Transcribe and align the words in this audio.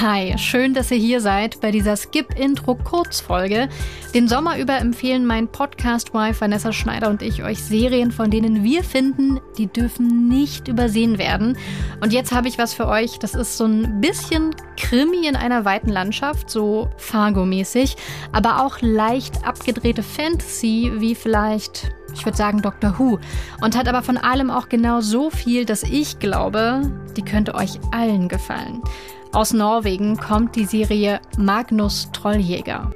Hi, 0.00 0.38
schön, 0.38 0.74
dass 0.74 0.92
ihr 0.92 0.96
hier 0.96 1.20
seid 1.20 1.60
bei 1.60 1.72
dieser 1.72 1.96
Skip-Intro-Kurzfolge. 1.96 3.68
Den 4.14 4.28
Sommer 4.28 4.56
über 4.56 4.78
empfehlen 4.78 5.26
mein 5.26 5.48
Podcast-Wife 5.48 6.40
Vanessa 6.40 6.72
Schneider 6.72 7.10
und 7.10 7.20
ich 7.20 7.42
euch 7.42 7.60
Serien, 7.60 8.12
von 8.12 8.30
denen 8.30 8.62
wir 8.62 8.84
finden, 8.84 9.40
die 9.56 9.66
dürfen 9.66 10.28
nicht 10.28 10.68
übersehen 10.68 11.18
werden. 11.18 11.58
Und 12.00 12.12
jetzt 12.12 12.30
habe 12.30 12.46
ich 12.46 12.58
was 12.58 12.74
für 12.74 12.86
euch. 12.86 13.18
Das 13.18 13.34
ist 13.34 13.56
so 13.56 13.64
ein 13.64 14.00
bisschen 14.00 14.54
Krimi 14.76 15.26
in 15.26 15.34
einer 15.34 15.64
weiten 15.64 15.90
Landschaft, 15.90 16.48
so 16.48 16.88
Fargo-mäßig, 16.98 17.96
aber 18.30 18.64
auch 18.64 18.78
leicht 18.80 19.44
abgedrehte 19.44 20.04
Fantasy, 20.04 20.92
wie 20.98 21.16
vielleicht 21.16 21.90
ich 22.14 22.24
würde 22.24 22.38
sagen 22.38 22.62
Doctor 22.62 22.98
Who, 22.98 23.18
und 23.60 23.76
hat 23.76 23.86
aber 23.86 24.02
von 24.02 24.16
allem 24.16 24.50
auch 24.50 24.68
genau 24.68 25.00
so 25.00 25.28
viel, 25.28 25.64
dass 25.64 25.82
ich 25.82 26.18
glaube, 26.18 26.82
die 27.16 27.22
könnte 27.22 27.54
euch 27.54 27.78
allen 27.92 28.28
gefallen. 28.28 28.82
Aus 29.32 29.52
Norwegen 29.52 30.16
kommt 30.16 30.56
die 30.56 30.64
Serie 30.64 31.20
Magnus 31.36 32.10
Trolljäger. 32.12 32.90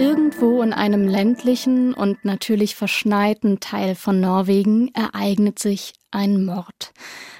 Irgendwo 0.00 0.62
in 0.62 0.72
einem 0.72 1.06
ländlichen 1.06 1.94
und 1.94 2.24
natürlich 2.24 2.74
verschneiten 2.74 3.60
Teil 3.60 3.94
von 3.94 4.20
Norwegen 4.20 4.90
ereignet 4.94 5.60
sich 5.60 5.94
ein 6.10 6.44
Mord. 6.44 6.92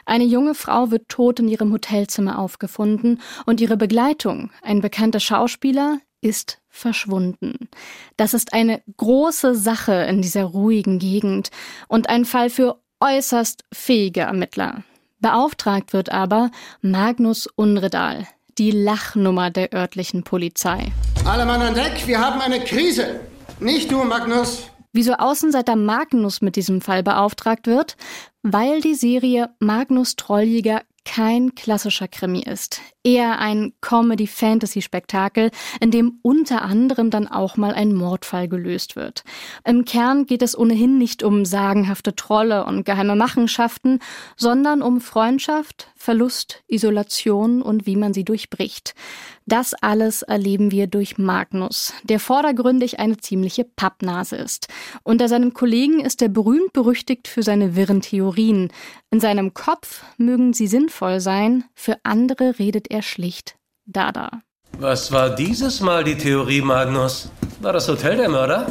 Eine 0.06 0.24
junge 0.24 0.54
Frau 0.54 0.92
wird 0.92 1.08
tot 1.08 1.40
in 1.40 1.48
ihrem 1.48 1.72
Hotelzimmer 1.72 2.38
aufgefunden 2.38 3.20
und 3.46 3.60
ihre 3.60 3.76
Begleitung, 3.76 4.50
ein 4.62 4.80
bekannter 4.80 5.20
Schauspieler, 5.20 5.98
ist 6.20 6.62
verschwunden. 6.68 7.68
Das 8.16 8.32
ist 8.32 8.54
eine 8.54 8.82
große 8.96 9.54
Sache 9.54 9.92
in 10.08 10.22
dieser 10.22 10.44
ruhigen 10.44 10.98
Gegend 10.98 11.50
und 11.88 12.08
ein 12.08 12.24
Fall 12.24 12.48
für 12.48 12.80
äußerst 13.04 13.64
fähige 13.72 14.22
Ermittler. 14.22 14.82
Beauftragt 15.20 15.92
wird 15.92 16.10
aber 16.10 16.50
Magnus 16.80 17.46
Unredal, 17.46 18.26
die 18.58 18.70
Lachnummer 18.70 19.50
der 19.50 19.74
örtlichen 19.74 20.24
Polizei. 20.24 20.92
Alle 21.26 21.44
Mann 21.44 21.60
an 21.60 21.74
Deck, 21.74 22.06
wir 22.06 22.18
haben 22.18 22.40
eine 22.40 22.60
Krise. 22.60 23.20
Nicht 23.60 23.92
du, 23.92 24.02
Magnus. 24.04 24.70
Wieso 24.92 25.14
Außenseiter 25.14 25.76
Magnus 25.76 26.40
mit 26.40 26.56
diesem 26.56 26.80
Fall 26.80 27.02
beauftragt 27.02 27.66
wird? 27.66 27.96
Weil 28.42 28.80
die 28.80 28.94
Serie 28.94 29.50
Magnus 29.58 30.16
Trolljäger 30.16 30.82
kein 31.04 31.54
klassischer 31.54 32.08
Krimi 32.08 32.40
ist. 32.40 32.80
Eher 33.04 33.38
ein 33.38 33.74
Comedy-Fantasy-Spektakel, 33.82 35.50
in 35.78 35.90
dem 35.90 36.18
unter 36.22 36.62
anderem 36.62 37.10
dann 37.10 37.28
auch 37.28 37.58
mal 37.58 37.74
ein 37.74 37.92
Mordfall 37.92 38.48
gelöst 38.48 38.96
wird. 38.96 39.24
Im 39.64 39.84
Kern 39.84 40.24
geht 40.24 40.40
es 40.40 40.56
ohnehin 40.58 40.96
nicht 40.96 41.22
um 41.22 41.44
sagenhafte 41.44 42.16
Trolle 42.16 42.64
und 42.64 42.84
geheime 42.86 43.14
Machenschaften, 43.14 43.98
sondern 44.36 44.80
um 44.80 45.02
Freundschaft, 45.02 45.88
Verlust, 45.94 46.64
Isolation 46.66 47.60
und 47.60 47.86
wie 47.86 47.96
man 47.96 48.14
sie 48.14 48.24
durchbricht. 48.24 48.94
Das 49.46 49.74
alles 49.74 50.22
erleben 50.22 50.70
wir 50.70 50.86
durch 50.86 51.18
Magnus, 51.18 51.92
der 52.02 52.18
vordergründig 52.18 52.98
eine 52.98 53.18
ziemliche 53.18 53.64
Pappnase 53.64 54.36
ist. 54.36 54.68
Unter 55.02 55.28
seinem 55.28 55.52
Kollegen 55.52 56.00
ist 56.00 56.22
er 56.22 56.30
berühmt 56.30 56.72
berüchtigt 56.72 57.28
für 57.28 57.42
seine 57.42 57.76
wirren 57.76 58.00
Theorien. 58.00 58.72
In 59.10 59.20
seinem 59.20 59.52
Kopf 59.52 60.02
mögen 60.16 60.54
sie 60.54 60.66
sinnvoll 60.66 61.20
sein, 61.20 61.64
für 61.74 61.98
andere 62.04 62.58
redet 62.58 62.90
er 62.90 62.93
schlicht 63.02 63.56
Dada. 63.86 64.42
Was 64.78 65.12
war 65.12 65.30
dieses 65.30 65.80
Mal 65.80 66.04
die 66.04 66.16
Theorie, 66.16 66.60
Magnus? 66.60 67.30
War 67.60 67.72
das 67.72 67.88
Hotel 67.88 68.16
der 68.16 68.28
Mörder? 68.28 68.66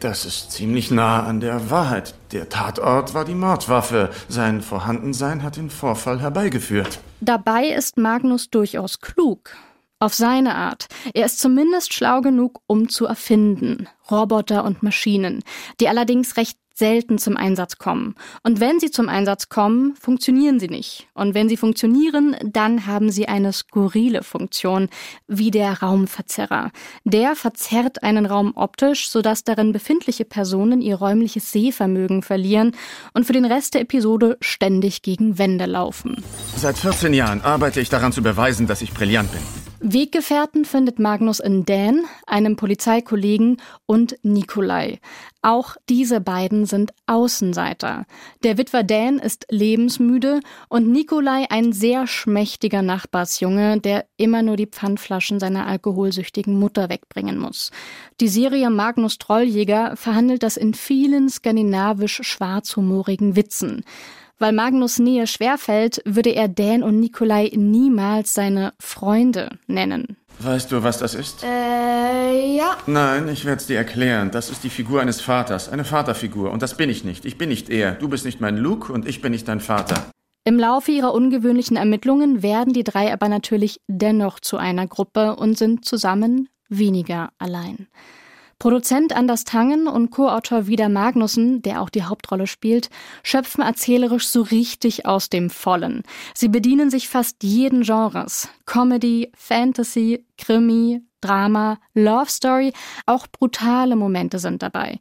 Das 0.00 0.26
ist 0.26 0.52
ziemlich 0.52 0.90
nah 0.90 1.24
an 1.24 1.40
der 1.40 1.70
Wahrheit. 1.70 2.14
Der 2.32 2.50
Tatort 2.50 3.14
war 3.14 3.24
die 3.24 3.34
Mordwaffe. 3.34 4.10
Sein 4.28 4.60
Vorhandensein 4.60 5.42
hat 5.42 5.56
den 5.56 5.70
Vorfall 5.70 6.20
herbeigeführt. 6.20 7.00
Dabei 7.20 7.68
ist 7.68 7.96
Magnus 7.96 8.50
durchaus 8.50 9.00
klug. 9.00 9.56
Auf 9.98 10.12
seine 10.12 10.54
Art. 10.54 10.88
Er 11.14 11.24
ist 11.24 11.38
zumindest 11.38 11.94
schlau 11.94 12.20
genug, 12.20 12.60
um 12.66 12.90
zu 12.90 13.06
erfinden. 13.06 13.88
Roboter 14.10 14.64
und 14.64 14.82
Maschinen, 14.82 15.42
die 15.80 15.88
allerdings 15.88 16.36
recht 16.36 16.58
selten 16.74 17.16
zum 17.16 17.38
Einsatz 17.38 17.78
kommen. 17.78 18.14
Und 18.42 18.60
wenn 18.60 18.78
sie 18.78 18.90
zum 18.90 19.08
Einsatz 19.08 19.48
kommen, 19.48 19.94
funktionieren 19.98 20.60
sie 20.60 20.68
nicht. 20.68 21.08
Und 21.14 21.34
wenn 21.34 21.48
sie 21.48 21.56
funktionieren, 21.56 22.36
dann 22.44 22.86
haben 22.86 23.10
sie 23.10 23.26
eine 23.26 23.54
skurrile 23.54 24.22
Funktion, 24.22 24.90
wie 25.26 25.50
der 25.50 25.80
Raumverzerrer. 25.80 26.70
Der 27.04 27.34
verzerrt 27.34 28.02
einen 28.02 28.26
Raum 28.26 28.52
optisch, 28.54 29.08
sodass 29.08 29.44
darin 29.44 29.72
befindliche 29.72 30.26
Personen 30.26 30.82
ihr 30.82 30.96
räumliches 30.96 31.50
Sehvermögen 31.50 32.22
verlieren 32.22 32.72
und 33.14 33.24
für 33.24 33.32
den 33.32 33.46
Rest 33.46 33.72
der 33.72 33.80
Episode 33.80 34.36
ständig 34.42 35.00
gegen 35.00 35.38
Wände 35.38 35.64
laufen. 35.64 36.22
Seit 36.56 36.76
14 36.76 37.14
Jahren 37.14 37.40
arbeite 37.40 37.80
ich 37.80 37.88
daran 37.88 38.12
zu 38.12 38.22
beweisen, 38.22 38.66
dass 38.66 38.82
ich 38.82 38.92
brillant 38.92 39.32
bin. 39.32 39.65
Weggefährten 39.80 40.64
findet 40.64 40.98
Magnus 40.98 41.38
in 41.38 41.66
Dan, 41.66 42.04
einem 42.26 42.56
Polizeikollegen, 42.56 43.58
und 43.84 44.16
Nikolai. 44.22 44.98
Auch 45.42 45.76
diese 45.88 46.20
beiden 46.20 46.66
sind 46.66 46.92
Außenseiter. 47.06 48.06
Der 48.42 48.58
Witwer 48.58 48.82
Dan 48.82 49.18
ist 49.18 49.46
lebensmüde 49.50 50.40
und 50.68 50.90
Nikolai 50.90 51.46
ein 51.50 51.72
sehr 51.72 52.06
schmächtiger 52.06 52.82
Nachbarsjunge, 52.82 53.80
der 53.80 54.06
immer 54.16 54.42
nur 54.42 54.56
die 54.56 54.66
Pfandflaschen 54.66 55.38
seiner 55.38 55.66
alkoholsüchtigen 55.66 56.58
Mutter 56.58 56.88
wegbringen 56.88 57.38
muss. 57.38 57.70
Die 58.20 58.28
Serie 58.28 58.70
Magnus 58.70 59.18
Trolljäger 59.18 59.96
verhandelt 59.96 60.42
das 60.42 60.56
in 60.56 60.74
vielen 60.74 61.28
skandinavisch 61.28 62.20
schwarzhumorigen 62.22 63.36
Witzen. 63.36 63.84
Weil 64.38 64.52
Magnus 64.52 64.98
Nähe 64.98 65.26
schwerfällt, 65.26 66.02
würde 66.04 66.30
er 66.30 66.48
Dan 66.48 66.82
und 66.82 67.00
Nikolai 67.00 67.50
niemals 67.54 68.34
seine 68.34 68.74
Freunde 68.78 69.50
nennen. 69.66 70.16
Weißt 70.38 70.70
du, 70.70 70.82
was 70.82 70.98
das 70.98 71.14
ist? 71.14 71.42
Äh, 71.42 72.56
ja. 72.56 72.76
Nein, 72.86 73.28
ich 73.28 73.46
werde 73.46 73.60
es 73.60 73.66
dir 73.66 73.78
erklären. 73.78 74.30
Das 74.30 74.50
ist 74.50 74.62
die 74.64 74.68
Figur 74.68 75.00
eines 75.00 75.22
Vaters, 75.22 75.70
eine 75.70 75.84
Vaterfigur. 75.84 76.50
Und 76.50 76.60
das 76.60 76.76
bin 76.76 76.90
ich 76.90 77.04
nicht. 77.04 77.24
Ich 77.24 77.38
bin 77.38 77.48
nicht 77.48 77.70
er. 77.70 77.92
Du 77.92 78.08
bist 78.08 78.26
nicht 78.26 78.40
mein 78.40 78.58
Luke 78.58 78.92
und 78.92 79.08
ich 79.08 79.22
bin 79.22 79.32
nicht 79.32 79.48
dein 79.48 79.60
Vater. 79.60 80.10
Im 80.44 80.58
Laufe 80.58 80.92
ihrer 80.92 81.14
ungewöhnlichen 81.14 81.76
Ermittlungen 81.76 82.42
werden 82.42 82.74
die 82.74 82.84
drei 82.84 83.12
aber 83.12 83.28
natürlich 83.28 83.80
dennoch 83.88 84.38
zu 84.38 84.58
einer 84.58 84.86
Gruppe 84.86 85.34
und 85.36 85.56
sind 85.56 85.84
zusammen 85.84 86.48
weniger 86.68 87.30
allein. 87.38 87.88
Produzent 88.58 89.14
Anders 89.14 89.44
Tangen 89.44 89.86
und 89.86 90.10
Co-Autor 90.10 90.66
Wieder 90.66 90.88
Magnussen, 90.88 91.60
der 91.60 91.82
auch 91.82 91.90
die 91.90 92.04
Hauptrolle 92.04 92.46
spielt, 92.46 92.88
schöpfen 93.22 93.62
erzählerisch 93.62 94.28
so 94.28 94.40
richtig 94.40 95.04
aus 95.04 95.28
dem 95.28 95.50
Vollen. 95.50 96.02
Sie 96.34 96.48
bedienen 96.48 96.88
sich 96.90 97.08
fast 97.08 97.42
jeden 97.42 97.82
Genres. 97.82 98.48
Comedy, 98.64 99.30
Fantasy, 99.36 100.24
Krimi, 100.38 101.02
Drama, 101.20 101.78
Love 101.92 102.30
Story, 102.30 102.72
auch 103.04 103.26
brutale 103.26 103.94
Momente 103.94 104.38
sind 104.38 104.62
dabei. 104.62 105.00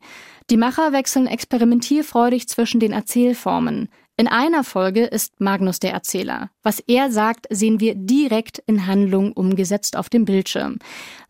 Die 0.49 0.57
Macher 0.57 0.91
wechseln 0.91 1.25
experimentierfreudig 1.25 2.49
zwischen 2.49 2.79
den 2.79 2.91
Erzählformen. 2.91 3.89
In 4.17 4.29
einer 4.29 4.63
Folge 4.63 5.03
ist 5.03 5.41
Magnus 5.41 5.79
der 5.79 5.91
Erzähler. 5.91 6.49
Was 6.63 6.79
er 6.79 7.11
sagt, 7.11 7.47
sehen 7.49 7.81
wir 7.81 7.95
direkt 7.95 8.59
in 8.65 8.87
Handlung 8.87 9.33
umgesetzt 9.33 9.97
auf 9.97 10.09
dem 10.09 10.23
Bildschirm. 10.23 10.79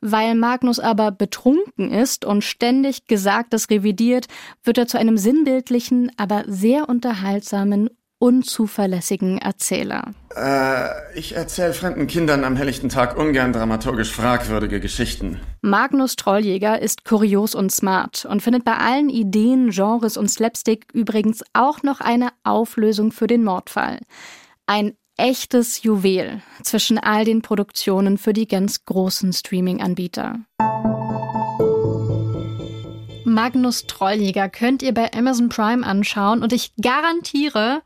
Weil 0.01 0.35
Magnus 0.35 0.79
aber 0.79 1.11
betrunken 1.11 1.91
ist 1.91 2.25
und 2.25 2.43
ständig 2.43 3.07
Gesagtes 3.07 3.71
revidiert, 3.71 4.27
wird 4.63 4.77
er 4.77 4.87
zu 4.87 4.99
einem 4.99 5.17
sinnbildlichen, 5.17 6.11
aber 6.17 6.43
sehr 6.45 6.87
unterhaltsamen 6.87 7.89
unzuverlässigen 8.19 9.37
Erzähler. 9.37 10.13
Äh, 10.35 11.17
ich 11.17 11.35
erzähle 11.35 11.73
fremden 11.73 12.07
Kindern 12.07 12.43
am 12.43 12.55
helllichten 12.55 12.89
Tag 12.89 13.17
ungern 13.17 13.53
dramaturgisch 13.53 14.11
fragwürdige 14.11 14.79
Geschichten. 14.79 15.39
Magnus 15.61 16.15
Trolljäger 16.15 16.81
ist 16.81 17.05
kurios 17.05 17.55
und 17.55 17.71
smart 17.71 18.25
und 18.25 18.41
findet 18.41 18.63
bei 18.63 18.77
allen 18.77 19.09
Ideen, 19.09 19.69
Genres 19.69 20.17
und 20.17 20.29
Slapstick 20.29 20.87
übrigens 20.93 21.43
auch 21.53 21.83
noch 21.83 22.01
eine 22.01 22.29
Auflösung 22.43 23.11
für 23.11 23.27
den 23.27 23.43
Mordfall. 23.43 23.99
Ein 24.65 24.93
echtes 25.17 25.83
Juwel 25.83 26.41
zwischen 26.63 26.97
all 26.97 27.25
den 27.25 27.41
Produktionen 27.41 28.17
für 28.17 28.33
die 28.33 28.47
ganz 28.47 28.85
großen 28.85 29.33
Streaming-Anbieter. 29.33 30.39
Magnus 33.23 33.85
Trolljäger 33.87 34.49
könnt 34.49 34.81
ihr 34.81 34.93
bei 34.93 35.11
Amazon 35.13 35.49
Prime 35.49 35.85
anschauen 35.85 36.43
und 36.43 36.53
ich 36.53 36.73
garantiere, 36.81 37.81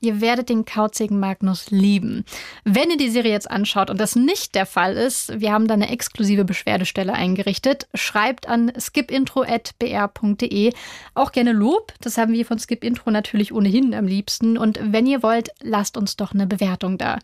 Ihr 0.00 0.20
werdet 0.20 0.48
den 0.48 0.64
kauzigen 0.64 1.20
Magnus 1.20 1.70
lieben. 1.70 2.24
Wenn 2.64 2.90
ihr 2.90 2.96
die 2.96 3.10
Serie 3.10 3.32
jetzt 3.32 3.50
anschaut 3.50 3.90
und 3.90 4.00
das 4.00 4.16
nicht 4.16 4.54
der 4.54 4.64
Fall 4.66 4.96
ist, 4.96 5.40
wir 5.40 5.52
haben 5.52 5.68
da 5.68 5.74
eine 5.74 5.90
exklusive 5.90 6.44
Beschwerdestelle 6.44 7.12
eingerichtet. 7.12 7.86
Schreibt 7.94 8.48
an 8.48 8.72
skipintro.br.de. 8.78 10.72
Auch 11.14 11.32
gerne 11.32 11.52
Lob. 11.52 11.92
Das 12.00 12.16
haben 12.16 12.32
wir 12.32 12.46
von 12.46 12.58
Skipintro 12.58 13.10
natürlich 13.10 13.52
ohnehin 13.52 13.94
am 13.94 14.06
liebsten. 14.06 14.56
Und 14.56 14.80
wenn 14.82 15.06
ihr 15.06 15.22
wollt, 15.22 15.50
lasst 15.60 15.96
uns 15.96 16.16
doch 16.16 16.32
eine 16.32 16.46
Bewertung 16.46 16.96
da. 16.96 17.18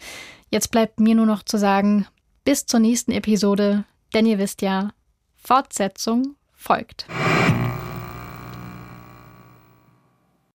Jetzt 0.50 0.70
bleibt 0.70 1.00
mir 1.00 1.14
nur 1.14 1.26
noch 1.26 1.43
zu 1.43 1.58
sagen, 1.58 2.06
bis 2.44 2.67
zur 2.67 2.81
nächsten 2.81 3.12
Episode, 3.12 3.84
denn 4.14 4.26
ihr 4.26 4.38
wisst 4.38 4.62
ja, 4.62 4.90
Fortsetzung 5.37 6.37
folgt. 6.55 7.06